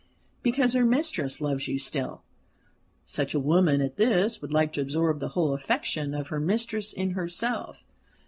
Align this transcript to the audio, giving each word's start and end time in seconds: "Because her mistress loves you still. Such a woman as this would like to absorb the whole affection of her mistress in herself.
"Because 0.41 0.73
her 0.73 0.83
mistress 0.83 1.39
loves 1.41 1.67
you 1.67 1.77
still. 1.77 2.23
Such 3.05 3.35
a 3.35 3.39
woman 3.39 3.81
as 3.81 3.91
this 3.97 4.41
would 4.41 4.51
like 4.51 4.73
to 4.73 4.81
absorb 4.81 5.19
the 5.19 5.27
whole 5.37 5.53
affection 5.53 6.15
of 6.15 6.29
her 6.29 6.39
mistress 6.39 6.91
in 6.91 7.11
herself. 7.11 7.83